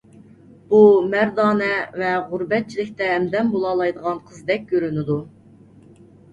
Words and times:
بۇ 0.69 0.79
مەردانە 1.11 1.67
ۋە 1.99 2.15
غۇربەتچىلىكتە 2.31 3.11
ھەمدەم 3.13 3.53
بولالايدىغان 3.55 4.25
قىزدەك 4.27 4.69
كۆرۈنىدۇ. 4.75 5.23